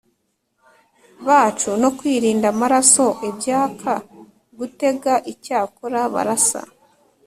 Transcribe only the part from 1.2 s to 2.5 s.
bacu no kwirinda